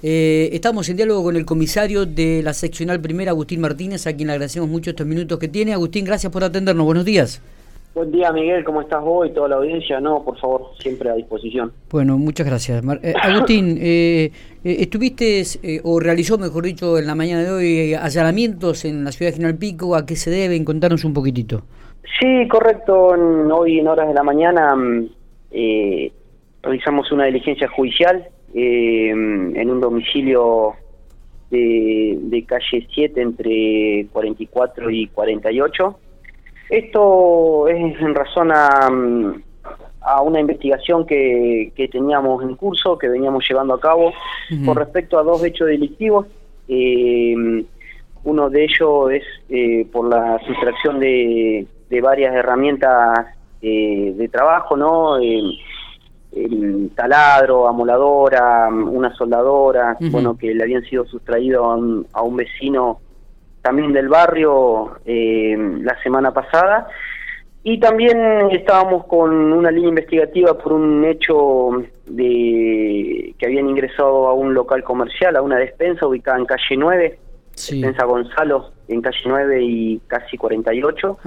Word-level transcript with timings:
Eh, 0.00 0.50
estamos 0.52 0.88
en 0.88 0.96
diálogo 0.96 1.24
con 1.24 1.36
el 1.36 1.44
comisario 1.44 2.06
de 2.06 2.40
la 2.44 2.52
seccional 2.52 3.00
primera, 3.00 3.32
Agustín 3.32 3.60
Martínez, 3.60 4.06
a 4.06 4.14
quien 4.14 4.28
le 4.28 4.34
agradecemos 4.34 4.68
mucho 4.68 4.90
estos 4.90 5.06
minutos 5.06 5.38
que 5.40 5.48
tiene. 5.48 5.72
Agustín, 5.72 6.04
gracias 6.04 6.32
por 6.32 6.44
atendernos. 6.44 6.86
Buenos 6.86 7.04
días. 7.04 7.42
Buen 7.94 8.12
día, 8.12 8.30
Miguel. 8.30 8.62
¿Cómo 8.62 8.80
estás 8.80 9.02
vos 9.02 9.26
y 9.26 9.32
toda 9.32 9.48
la 9.48 9.56
audiencia? 9.56 9.98
No, 10.00 10.22
por 10.22 10.38
favor, 10.38 10.70
siempre 10.78 11.10
a 11.10 11.14
disposición. 11.14 11.72
Bueno, 11.90 12.16
muchas 12.16 12.46
gracias. 12.46 12.84
Eh, 13.02 13.12
Agustín, 13.20 13.76
eh, 13.82 14.30
¿estuviste 14.62 15.42
o 15.82 15.98
realizó, 15.98 16.38
mejor 16.38 16.64
dicho, 16.64 16.96
en 16.96 17.06
la 17.08 17.16
mañana 17.16 17.42
de 17.42 17.50
hoy 17.50 17.94
allanamientos 17.94 18.84
en 18.84 19.02
la 19.02 19.10
ciudad 19.10 19.32
de 19.32 19.36
General 19.36 19.58
Pico? 19.58 19.96
¿A 19.96 20.06
qué 20.06 20.14
se 20.14 20.30
deben? 20.30 20.64
Contanos 20.64 21.04
un 21.04 21.12
poquitito. 21.12 21.62
Sí, 22.20 22.46
correcto. 22.46 23.08
hoy 23.08 23.80
en 23.80 23.88
horas 23.88 24.06
de 24.06 24.14
la 24.14 24.22
mañana 24.22 24.76
mm, 24.76 25.08
realizamos 26.62 27.10
una 27.10 27.24
diligencia 27.24 27.66
judicial 27.66 28.28
eh, 28.54 29.10
en 29.10 29.70
un 29.70 29.80
domicilio 29.80 30.74
de, 31.50 32.44
calle 32.46 32.86
7 32.92 33.20
entre 33.20 34.06
44 34.12 34.90
y 34.90 35.06
48. 35.08 35.98
Esto 36.70 37.68
es 37.68 38.00
en 38.00 38.14
razón 38.14 38.52
a, 38.52 38.90
a 40.02 40.22
una 40.22 40.40
investigación 40.40 41.06
que, 41.06 41.72
que, 41.74 41.88
teníamos 41.88 42.42
en 42.42 42.56
curso, 42.56 42.98
que 42.98 43.08
veníamos 43.08 43.44
llevando 43.48 43.74
a 43.74 43.80
cabo, 43.80 44.12
con 44.64 44.76
respecto 44.76 45.18
a 45.18 45.22
dos 45.22 45.42
hechos 45.44 45.68
delictivos. 45.68 46.26
Eh, 46.68 47.64
uno 48.24 48.50
de 48.50 48.64
ellos 48.64 49.10
es 49.10 49.24
eh, 49.48 49.86
por 49.90 50.08
la 50.08 50.38
sustracción 50.46 51.00
de, 51.00 51.66
de 51.88 52.00
varias 52.00 52.34
herramientas 52.34 53.26
eh, 53.62 54.12
de 54.16 54.28
trabajo, 54.28 54.76
¿no? 54.76 55.18
El 56.44 56.90
taladro, 56.94 57.68
amoladora, 57.68 58.68
una 58.68 59.14
soldadora, 59.14 59.96
bueno, 60.10 60.36
que 60.36 60.54
le 60.54 60.62
habían 60.62 60.82
sido 60.84 61.04
sustraídos 61.06 62.06
a 62.12 62.22
un, 62.22 62.36
vecino 62.36 63.00
también 63.62 63.92
del 63.92 64.08
barrio 64.08 64.98
eh, 65.04 65.56
la 65.80 66.00
semana 66.02 66.32
pasada. 66.32 66.88
Y 67.62 67.80
también 67.80 68.50
estábamos 68.50 69.04
con 69.06 69.52
una 69.52 69.70
línea 69.70 69.90
investigativa 69.90 70.56
por 70.56 70.72
un 70.72 71.04
hecho 71.04 71.82
de 72.06 73.34
que 73.36 73.46
habían 73.46 73.68
ingresado 73.68 74.28
a 74.28 74.34
un 74.34 74.54
local 74.54 74.82
comercial, 74.84 75.36
a 75.36 75.42
una 75.42 75.56
despensa 75.56 76.06
ubicada 76.06 76.38
en 76.38 76.46
calle 76.46 76.76
9, 76.76 77.18
despensa 77.58 78.04
Gonzalo, 78.04 78.70
en 78.88 79.02
calle 79.02 79.18
9 79.26 79.62
y 79.62 80.00
casi 80.06 80.36
48, 80.36 81.18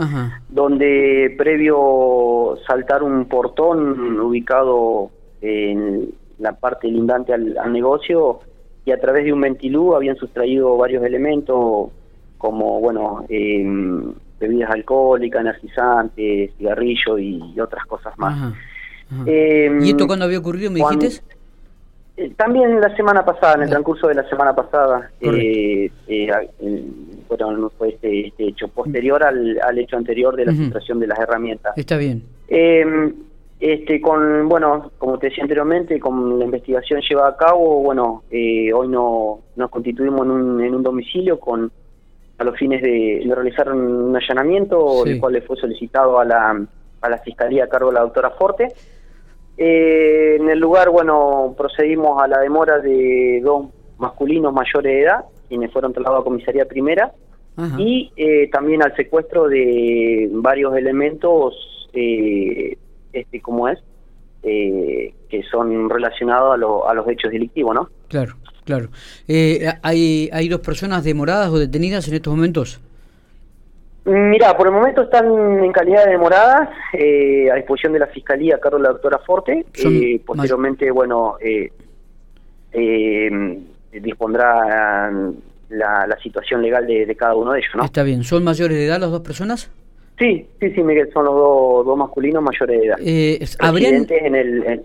donde 0.49 1.35
previo 1.37 2.57
saltar 2.65 3.03
un 3.03 3.25
portón 3.25 4.19
ubicado 4.19 5.11
en 5.41 6.13
la 6.39 6.53
parte 6.53 6.87
lindante 6.87 7.33
al, 7.33 7.71
negocio 7.71 8.39
y 8.85 8.91
a 8.91 8.99
través 8.99 9.25
de 9.25 9.33
un 9.33 9.41
ventilú 9.41 9.95
habían 9.95 10.15
sustraído 10.15 10.75
varios 10.77 11.03
elementos 11.03 11.89
como, 12.37 12.79
bueno, 12.79 13.25
em, 13.29 14.13
bebidas 14.39 14.71
alcohólicas, 14.71 15.41
energizantes, 15.41 16.51
cigarrillos 16.57 17.19
y, 17.19 17.59
otras 17.59 17.85
cosas 17.85 18.17
más. 18.17 18.55
Em, 19.27 19.83
¿Y 19.83 19.89
esto 19.89 20.07
cuándo 20.07 20.25
había 20.25 20.39
ocurrido, 20.39 20.71
me 20.71 20.79
dijiste? 20.79 21.23
Eh, 22.17 22.33
también 22.35 22.79
la 22.81 22.95
semana 22.95 23.23
pasada, 23.23 23.55
en 23.55 23.63
el 23.63 23.69
transcurso 23.69 24.07
de 24.07 24.15
la 24.15 24.27
semana 24.29 24.53
pasada, 24.53 25.09
eh, 25.21 25.91
eh, 26.59 26.83
fue 27.77 27.89
este, 27.89 28.27
este, 28.27 28.47
hecho, 28.47 28.67
posterior 28.67 29.23
al, 29.23 29.59
al, 29.61 29.77
hecho 29.77 29.97
anterior 29.97 30.35
de 30.35 30.45
la 30.45 30.51
uh 30.51 30.99
de 30.99 31.07
las 31.07 31.19
herramientas. 31.19 31.77
Está 31.77 31.97
bien. 31.97 32.23
Em, 32.47 33.13
este, 33.59 34.01
con, 34.01 34.49
bueno, 34.49 34.91
como 34.97 35.17
te 35.17 35.27
decía 35.27 35.43
anteriormente, 35.43 35.99
con 35.99 36.39
la 36.39 36.45
investigación 36.45 37.01
llevada 37.07 37.29
a 37.29 37.37
cabo, 37.37 37.81
bueno, 37.81 38.23
hoy 38.31 38.87
no, 38.87 39.39
nos 39.55 39.69
constituimos 39.69 40.21
en 40.21 40.31
un, 40.31 40.61
en 40.63 40.75
un 40.75 40.83
domicilio 40.83 41.39
con 41.39 41.71
a 42.41 42.43
los 42.43 42.57
fines 42.57 42.81
de, 42.81 43.23
realizar 43.33 43.71
un 43.71 44.15
allanamiento, 44.15 45.05
el 45.05 45.19
cual 45.19 45.33
le 45.33 45.41
fue 45.41 45.55
solicitado 45.57 46.19
a 46.19 46.25
la, 46.25 46.65
a 47.01 47.09
la 47.09 47.17
Fiscalía 47.19 47.65
a 47.65 47.67
cargo 47.67 47.89
de 47.89 47.95
la 47.95 48.01
doctora 48.01 48.31
Forte. 48.31 48.67
Eh, 49.57 50.37
en 50.39 50.49
el 50.49 50.59
lugar, 50.59 50.89
bueno, 50.89 51.53
procedimos 51.55 52.21
a 52.21 52.27
la 52.27 52.39
demora 52.39 52.79
de 52.79 53.41
dos 53.43 53.67
masculinos 53.99 54.51
mayores 54.53 54.91
de 54.91 55.01
edad, 55.03 55.25
quienes 55.51 55.73
fueron 55.73 55.91
trasladados 55.91 56.21
a 56.21 56.23
comisaría 56.23 56.65
primera, 56.65 57.11
y 57.77 58.11
eh, 58.15 58.49
también 58.49 58.81
al 58.81 58.95
secuestro 58.95 59.49
de 59.49 60.29
varios 60.31 60.73
elementos, 60.77 61.53
eh, 61.93 62.77
este, 63.11 63.41
como 63.41 63.67
es, 63.67 63.77
eh, 64.43 65.13
que 65.29 65.43
son 65.43 65.89
relacionados 65.89 66.51
a, 66.51 66.89
a 66.89 66.93
los 66.93 67.07
hechos 67.09 67.29
delictivos, 67.29 67.75
¿no? 67.75 67.89
Claro, 68.07 68.35
claro. 68.63 68.87
¿hay, 69.83 70.29
¿Hay 70.31 70.47
dos 70.47 70.61
personas 70.61 71.03
demoradas 71.03 71.49
o 71.49 71.59
detenidas 71.59 72.07
en 72.07 72.13
estos 72.15 72.33
momentos? 72.33 72.79
Mira, 74.05 74.57
por 74.57 74.67
el 74.67 74.73
momento 74.73 75.03
están 75.03 75.63
en 75.63 75.71
calidad 75.71 76.05
de 76.05 76.11
demoradas 76.11 76.69
eh, 76.93 77.51
a 77.51 77.55
disposición 77.55 77.93
de 77.93 77.99
la 77.99 78.07
Fiscalía, 78.07 78.59
Carlos 78.59 78.81
la 78.81 78.89
doctora 78.89 79.19
Forte. 79.19 79.63
y 79.75 80.15
eh, 80.15 80.21
posteriormente, 80.25 80.89
bueno, 80.89 81.35
eh, 81.39 81.71
dispondrá 83.99 85.11
la, 85.69 86.17
situación 86.21 86.61
legal 86.61 86.85
de, 86.85 87.15
cada 87.15 87.35
uno 87.35 87.53
de 87.53 87.59
ellos, 87.59 87.71
¿no? 87.75 87.83
Está 87.83 88.03
bien. 88.03 88.23
¿Son 88.23 88.43
mayores 88.43 88.77
de 88.77 88.85
edad 88.85 88.99
las 88.99 89.11
dos 89.11 89.21
personas? 89.21 89.71
Sí, 90.19 90.45
sí, 90.59 90.71
sí, 90.71 90.83
Miguel, 90.83 91.09
son 91.11 91.25
los 91.25 91.85
dos, 91.85 91.97
masculinos 91.97 92.43
mayores 92.43 92.79
de 92.79 92.87
edad. 92.87 92.97
Eh, 93.01 93.39
¿habrían... 93.59 94.05
en 94.09 94.35
el, 94.35 94.83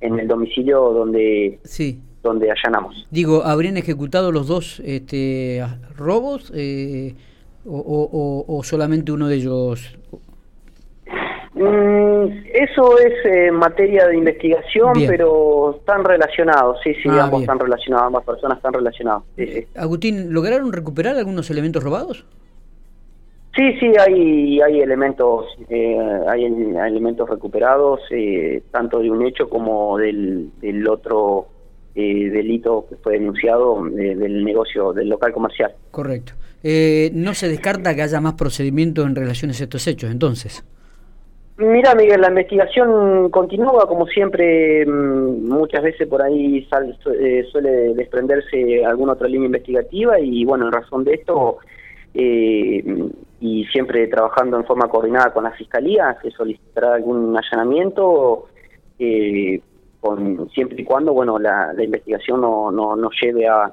en, 0.00 0.18
el 0.18 0.26
domicilio 0.26 0.80
donde... 0.92 1.58
Sí 1.64 2.00
donde 2.22 2.48
allanamos. 2.50 3.06
Digo, 3.10 3.42
¿habrían 3.44 3.76
ejecutado 3.76 4.30
los 4.30 4.46
dos 4.46 4.80
este, 4.84 5.60
robos? 5.96 6.52
Eh, 6.54 7.14
o, 7.66 8.44
o, 8.46 8.62
solamente 8.64 9.12
uno 9.12 9.28
de 9.28 9.36
ellos? 9.36 9.96
Mm, 11.62 12.44
eso 12.52 12.98
es 12.98 13.12
eh, 13.24 13.52
materia 13.52 14.06
de 14.08 14.16
investigación, 14.16 14.94
pero 15.06 15.76
están 15.78 16.04
relacionados, 16.04 16.78
sí, 16.82 16.92
sí, 16.94 17.08
ah, 17.08 17.24
ambos 17.24 17.42
están 17.42 17.58
relacionados, 17.60 18.06
ambas 18.06 18.24
personas 18.24 18.58
están 18.58 18.72
relacionadas. 18.72 19.22
Eh, 19.36 19.68
Agustín, 19.76 20.32
¿lograron 20.32 20.72
recuperar 20.72 21.16
algunos 21.16 21.50
elementos 21.50 21.82
robados? 21.84 22.26
Sí, 23.54 23.72
sí, 23.78 23.92
hay, 23.98 24.60
hay 24.60 24.80
elementos, 24.80 25.46
eh, 25.68 25.98
hay, 26.26 26.44
elementos 26.44 27.28
recuperados, 27.28 28.00
tanto 28.70 29.00
de 29.00 29.10
un 29.10 29.26
hecho 29.26 29.48
como 29.48 29.98
del, 29.98 30.50
del 30.60 30.88
otro 30.88 31.48
delito 31.94 32.86
que 32.88 32.96
fue 32.96 33.12
denunciado 33.14 33.84
del 33.84 34.42
negocio 34.42 34.92
del 34.94 35.10
local 35.10 35.32
comercial. 35.32 35.72
Correcto. 35.90 36.32
Eh, 36.62 37.10
no 37.12 37.34
se 37.34 37.48
descarta 37.48 37.94
que 37.94 38.02
haya 38.02 38.20
más 38.20 38.34
procedimientos 38.34 39.06
en 39.06 39.16
relación 39.16 39.50
a 39.50 39.54
estos 39.54 39.86
hechos, 39.86 40.10
entonces. 40.10 40.64
Mira, 41.58 41.94
Miguel, 41.94 42.20
la 42.20 42.28
investigación 42.28 43.30
continúa, 43.30 43.86
como 43.86 44.06
siempre, 44.06 44.86
mm, 44.86 45.48
muchas 45.48 45.82
veces 45.82 46.08
por 46.08 46.22
ahí 46.22 46.66
eh, 46.66 47.44
suele 47.50 47.94
desprenderse 47.94 48.84
alguna 48.84 49.12
otra 49.12 49.28
línea 49.28 49.46
investigativa 49.46 50.18
y 50.18 50.44
bueno, 50.44 50.66
en 50.66 50.72
razón 50.72 51.04
de 51.04 51.14
esto, 51.14 51.58
eh, 52.14 52.82
y 53.40 53.64
siempre 53.66 54.06
trabajando 54.08 54.56
en 54.56 54.64
forma 54.64 54.88
coordinada 54.88 55.32
con 55.32 55.44
la 55.44 55.52
Fiscalía, 55.52 56.16
se 56.22 56.30
solicitará 56.30 56.94
algún 56.94 57.36
allanamiento, 57.36 58.46
con, 60.00 60.48
siempre 60.50 60.80
y 60.80 60.84
cuando 60.84 61.12
bueno 61.12 61.38
la, 61.38 61.74
investigación 61.78 62.40
no, 62.40 62.70
no, 62.70 62.96
no 62.96 63.10
lleve 63.20 63.46
a, 63.46 63.72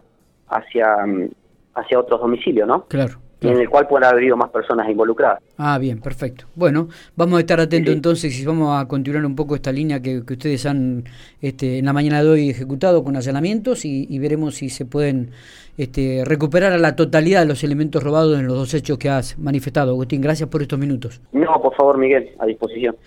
hacia 0.49 1.05
mm, 1.05 1.29
hacia 1.75 1.99
otros 1.99 2.19
domicilios, 2.19 2.67
¿no? 2.67 2.85
Claro. 2.85 3.19
En 3.41 3.57
el 3.57 3.69
cual 3.69 3.87
pueden 3.87 4.03
haber 4.05 4.17
habido 4.17 4.35
más 4.35 4.49
personas 4.49 4.89
involucradas. 4.89 5.41
Ah, 5.57 5.77
bien, 5.77 6.01
perfecto. 6.01 6.45
Bueno, 6.55 6.89
vamos 7.15 7.37
a 7.37 7.39
estar 7.39 7.59
atentos 7.59 7.93
entonces 7.93 8.37
y 8.37 8.45
vamos 8.45 8.77
a 8.77 8.87
continuar 8.87 9.25
un 9.25 9.35
poco 9.35 9.55
esta 9.55 9.71
línea 9.71 10.01
que, 10.01 10.19
ustedes 10.19 10.65
han 10.65 11.05
este, 11.41 11.79
en 11.79 11.85
la 11.85 11.93
mañana 11.93 12.21
de 12.21 12.29
hoy 12.29 12.49
ejecutado 12.49 13.03
con 13.03 13.15
allanamientos 13.15 13.85
y, 13.85 14.19
veremos 14.19 14.55
si 14.55 14.69
se 14.69 14.85
pueden 14.85 15.31
este, 15.77 16.23
recuperar 16.25 16.73
a 16.73 16.77
la 16.77 16.97
totalidad 16.97 17.41
de 17.41 17.45
los 17.47 17.63
elementos 17.63 18.03
robados 18.03 18.37
en 18.37 18.47
los 18.47 18.57
dos 18.57 18.73
hechos 18.73 18.97
que 18.97 19.09
has 19.09 19.39
manifestado. 19.39 19.91
Agustín, 19.91 20.21
gracias 20.21 20.49
por 20.49 20.61
estos 20.61 20.77
minutos. 20.77 21.21
No, 21.31 21.61
por 21.61 21.73
favor, 21.75 21.97
Miguel, 21.97 22.31
a 22.39 22.45
disposición. 22.45 22.95